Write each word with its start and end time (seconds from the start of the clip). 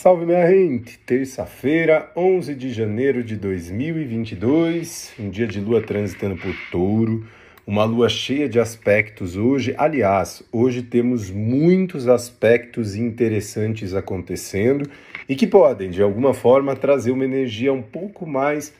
Salve 0.00 0.24
minha 0.24 0.48
gente! 0.48 0.96
Terça-feira, 1.00 2.08
11 2.14 2.54
de 2.54 2.70
janeiro 2.70 3.24
de 3.24 3.34
2022, 3.34 5.12
um 5.18 5.28
dia 5.28 5.44
de 5.44 5.58
lua 5.58 5.82
transitando 5.82 6.36
por 6.36 6.54
touro, 6.70 7.26
uma 7.66 7.82
lua 7.82 8.08
cheia 8.08 8.48
de 8.48 8.60
aspectos 8.60 9.34
hoje. 9.34 9.74
Aliás, 9.76 10.40
hoje 10.52 10.82
temos 10.82 11.32
muitos 11.32 12.06
aspectos 12.06 12.94
interessantes 12.94 13.92
acontecendo 13.92 14.88
e 15.28 15.34
que 15.34 15.48
podem, 15.48 15.90
de 15.90 16.00
alguma 16.00 16.32
forma, 16.32 16.76
trazer 16.76 17.10
uma 17.10 17.24
energia 17.24 17.72
um 17.72 17.82
pouco 17.82 18.24
mais 18.24 18.72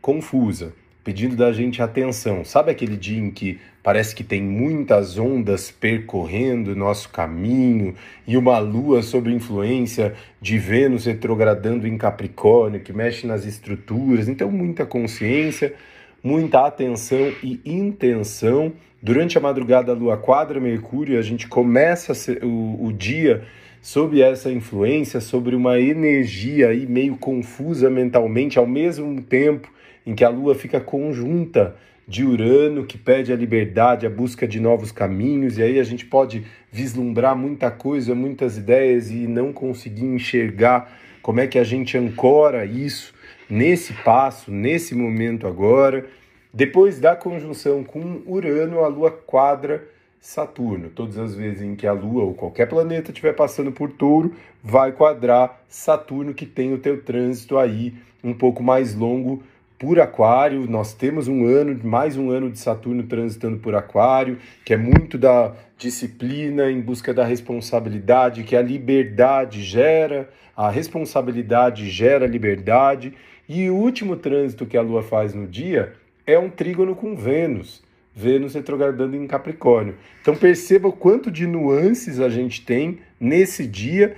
confusa 0.00 0.72
pedindo 1.04 1.34
da 1.34 1.52
gente 1.52 1.82
atenção. 1.82 2.44
Sabe 2.44 2.70
aquele 2.70 2.96
dia 2.96 3.18
em 3.18 3.30
que 3.30 3.58
parece 3.82 4.14
que 4.14 4.22
tem 4.22 4.40
muitas 4.40 5.18
ondas 5.18 5.70
percorrendo 5.70 6.76
nosso 6.76 7.08
caminho 7.08 7.94
e 8.26 8.36
uma 8.36 8.58
lua 8.58 9.02
sob 9.02 9.32
influência 9.32 10.14
de 10.40 10.58
Vênus 10.58 11.06
retrogradando 11.06 11.86
em 11.86 11.98
Capricórnio, 11.98 12.80
que 12.80 12.92
mexe 12.92 13.26
nas 13.26 13.44
estruturas? 13.44 14.28
Então, 14.28 14.50
muita 14.50 14.86
consciência, 14.86 15.74
muita 16.22 16.66
atenção 16.66 17.32
e 17.42 17.60
intenção. 17.64 18.72
Durante 19.02 19.36
a 19.36 19.40
madrugada, 19.40 19.90
a 19.90 19.96
lua 19.96 20.16
quadra 20.16 20.60
Mercúrio, 20.60 21.18
a 21.18 21.22
gente 21.22 21.48
começa 21.48 22.12
o, 22.44 22.86
o 22.86 22.92
dia 22.92 23.42
sob 23.80 24.22
essa 24.22 24.48
influência, 24.52 25.20
sobre 25.20 25.56
uma 25.56 25.80
energia 25.80 26.68
aí 26.68 26.86
meio 26.86 27.16
confusa 27.16 27.90
mentalmente, 27.90 28.56
ao 28.56 28.66
mesmo 28.66 29.20
tempo 29.20 29.68
em 30.06 30.14
que 30.14 30.24
a 30.24 30.28
Lua 30.28 30.54
fica 30.54 30.80
conjunta 30.80 31.76
de 32.06 32.24
Urano, 32.24 32.84
que 32.84 32.98
pede 32.98 33.32
a 33.32 33.36
liberdade, 33.36 34.06
a 34.06 34.10
busca 34.10 34.46
de 34.46 34.60
novos 34.60 34.90
caminhos, 34.90 35.56
e 35.56 35.62
aí 35.62 35.78
a 35.78 35.84
gente 35.84 36.04
pode 36.04 36.44
vislumbrar 36.70 37.36
muita 37.36 37.70
coisa, 37.70 38.14
muitas 38.14 38.58
ideias 38.58 39.10
e 39.10 39.26
não 39.26 39.52
conseguir 39.52 40.04
enxergar 40.04 40.98
como 41.22 41.40
é 41.40 41.46
que 41.46 41.58
a 41.58 41.64
gente 41.64 41.96
ancora 41.96 42.64
isso 42.64 43.14
nesse 43.48 43.92
passo, 43.92 44.50
nesse 44.50 44.94
momento 44.94 45.46
agora. 45.46 46.06
Depois 46.52 46.98
da 46.98 47.14
conjunção 47.14 47.84
com 47.84 48.22
Urano, 48.26 48.80
a 48.80 48.88
Lua 48.88 49.10
quadra 49.10 49.88
Saturno. 50.20 50.88
Todas 50.90 51.18
as 51.18 51.34
vezes 51.34 51.62
em 51.62 51.74
que 51.74 51.86
a 51.86 51.92
Lua 51.92 52.24
ou 52.24 52.34
qualquer 52.34 52.66
planeta 52.66 53.10
estiver 53.10 53.32
passando 53.32 53.72
por 53.72 53.90
touro, 53.90 54.34
vai 54.62 54.92
quadrar 54.92 55.64
Saturno, 55.68 56.34
que 56.34 56.46
tem 56.46 56.72
o 56.72 56.78
teu 56.78 57.02
trânsito 57.02 57.58
aí 57.58 57.94
um 58.22 58.32
pouco 58.32 58.62
mais 58.62 58.94
longo 58.94 59.42
por 59.82 59.98
Aquário. 59.98 60.64
Nós 60.70 60.94
temos 60.94 61.26
um 61.26 61.44
ano, 61.44 61.76
mais 61.82 62.16
um 62.16 62.30
ano 62.30 62.48
de 62.48 62.60
Saturno 62.60 63.02
transitando 63.02 63.58
por 63.58 63.74
Aquário, 63.74 64.38
que 64.64 64.72
é 64.72 64.76
muito 64.76 65.18
da 65.18 65.54
disciplina 65.76 66.70
em 66.70 66.80
busca 66.80 67.12
da 67.12 67.24
responsabilidade, 67.24 68.44
que 68.44 68.54
a 68.54 68.62
liberdade 68.62 69.60
gera, 69.60 70.30
a 70.56 70.70
responsabilidade 70.70 71.90
gera 71.90 72.28
liberdade. 72.28 73.12
E 73.48 73.68
o 73.68 73.74
último 73.74 74.14
trânsito 74.14 74.66
que 74.66 74.76
a 74.76 74.82
Lua 74.82 75.02
faz 75.02 75.34
no 75.34 75.48
dia 75.48 75.94
é 76.24 76.38
um 76.38 76.48
trígono 76.48 76.94
com 76.94 77.16
Vênus. 77.16 77.82
Vênus 78.14 78.54
retrogradando 78.54 79.16
em 79.16 79.26
Capricórnio. 79.26 79.96
Então 80.20 80.36
perceba 80.36 80.86
o 80.86 80.92
quanto 80.92 81.28
de 81.28 81.44
nuances 81.44 82.20
a 82.20 82.28
gente 82.28 82.64
tem 82.64 83.00
nesse 83.18 83.66
dia 83.66 84.14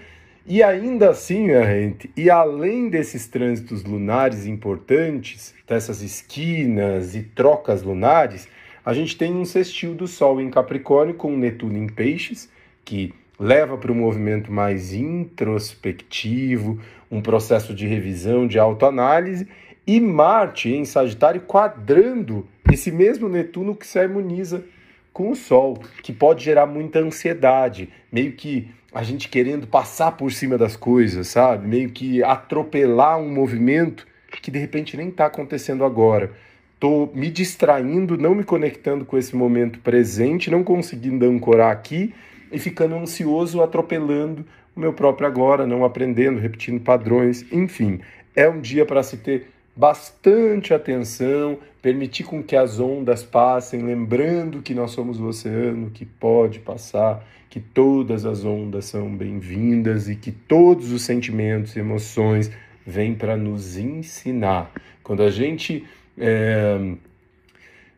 e 0.46 0.62
ainda 0.62 1.10
assim, 1.10 1.44
minha 1.44 1.64
gente, 1.64 2.10
e 2.16 2.28
além 2.28 2.90
desses 2.90 3.26
trânsitos 3.26 3.82
lunares 3.82 4.46
importantes, 4.46 5.54
dessas 5.66 6.02
esquinas 6.02 7.14
e 7.14 7.22
trocas 7.22 7.82
lunares, 7.82 8.46
a 8.84 8.92
gente 8.92 9.16
tem 9.16 9.34
um 9.34 9.46
sextil 9.46 9.94
do 9.94 10.06
Sol 10.06 10.40
em 10.40 10.50
Capricórnio 10.50 11.14
com 11.14 11.34
Netuno 11.34 11.78
em 11.78 11.86
Peixes, 11.86 12.50
que 12.84 13.14
leva 13.38 13.78
para 13.78 13.90
um 13.90 13.94
movimento 13.94 14.52
mais 14.52 14.92
introspectivo, 14.92 16.78
um 17.10 17.22
processo 17.22 17.74
de 17.74 17.86
revisão, 17.86 18.46
de 18.46 18.58
autoanálise, 18.58 19.48
e 19.86 19.98
Marte 20.00 20.70
em 20.70 20.84
Sagitário 20.84 21.40
quadrando 21.40 22.46
esse 22.70 22.90
mesmo 22.90 23.28
Netuno 23.28 23.74
que 23.74 23.86
se 23.86 23.98
harmoniza 23.98 24.64
com 25.12 25.30
o 25.30 25.36
Sol, 25.36 25.78
que 26.02 26.12
pode 26.12 26.44
gerar 26.44 26.66
muita 26.66 26.98
ansiedade, 26.98 27.88
meio 28.10 28.32
que 28.32 28.68
a 28.94 29.02
gente 29.02 29.28
querendo 29.28 29.66
passar 29.66 30.12
por 30.12 30.32
cima 30.32 30.56
das 30.56 30.76
coisas, 30.76 31.26
sabe? 31.28 31.66
Meio 31.66 31.90
que 31.90 32.22
atropelar 32.22 33.18
um 33.18 33.28
movimento 33.28 34.06
que 34.40 34.50
de 34.50 34.58
repente 34.58 34.96
nem 34.96 35.08
está 35.08 35.26
acontecendo 35.26 35.84
agora. 35.84 36.30
Tô 36.78 37.10
me 37.14 37.30
distraindo, 37.30 38.16
não 38.16 38.34
me 38.34 38.44
conectando 38.44 39.04
com 39.04 39.18
esse 39.18 39.34
momento 39.34 39.78
presente, 39.80 40.50
não 40.50 40.62
conseguindo 40.62 41.24
ancorar 41.26 41.72
aqui 41.72 42.14
e 42.52 42.58
ficando 42.58 42.94
ansioso, 42.94 43.62
atropelando 43.62 44.44
o 44.76 44.80
meu 44.80 44.92
próprio 44.92 45.26
agora, 45.26 45.66
não 45.66 45.84
aprendendo, 45.84 46.38
repetindo 46.38 46.80
padrões, 46.80 47.44
enfim. 47.52 48.00
É 48.34 48.48
um 48.48 48.60
dia 48.60 48.84
para 48.84 49.02
se 49.02 49.16
ter 49.16 49.48
bastante 49.76 50.72
atenção, 50.72 51.58
permitir 51.82 52.24
com 52.24 52.42
que 52.42 52.54
as 52.54 52.78
ondas 52.78 53.22
passem, 53.22 53.82
lembrando 53.82 54.62
que 54.62 54.74
nós 54.74 54.92
somos 54.92 55.18
o 55.18 55.26
oceano 55.26 55.90
que 55.90 56.04
pode 56.04 56.60
passar, 56.60 57.26
que 57.50 57.60
todas 57.60 58.24
as 58.24 58.44
ondas 58.44 58.86
são 58.86 59.14
bem-vindas 59.14 60.08
e 60.08 60.16
que 60.16 60.32
todos 60.32 60.92
os 60.92 61.02
sentimentos 61.02 61.76
e 61.76 61.80
emoções 61.80 62.50
vêm 62.86 63.14
para 63.14 63.36
nos 63.36 63.76
ensinar. 63.76 64.72
Quando 65.02 65.22
a 65.22 65.30
gente 65.30 65.84
é, 66.18 66.94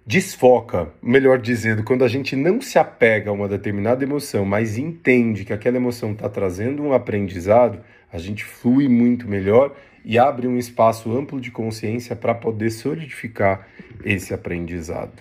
desfoca, 0.07 0.89
melhor 1.03 1.39
dizendo, 1.39 1.83
quando 1.83 2.05
a 2.05 2.09
gente 2.09 2.37
não 2.37 2.61
se 2.61 2.79
apega 2.79 3.31
a 3.31 3.33
uma 3.33 3.49
determinada 3.49 4.05
emoção, 4.05 4.45
mas 4.45 4.79
entende 4.79 5.45
que 5.45 5.53
aquela 5.53 5.77
emoção 5.77 6.13
está 6.13 6.29
trazendo 6.29 6.83
um 6.83 6.93
aprendizado, 6.93 7.81
a 8.13 8.19
gente 8.19 8.45
flui 8.45 8.89
muito 8.89 9.29
melhor 9.29 9.75
e 10.07 10.21
abre 10.21 10.47
um 10.47 10.57
espaço 10.57 11.11
amplo 11.11 11.41
de 11.41 11.51
consciência 11.51 12.15
para 12.15 12.33
poder 12.33 12.71
solidificar 12.71 13.67
esse 14.05 14.33
aprendizado. 14.33 15.21